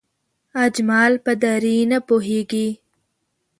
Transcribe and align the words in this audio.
اجمل 0.63 1.13
په 1.25 1.31
دری 1.41 1.77
نه 1.91 1.99
پوهېږي 2.07 2.67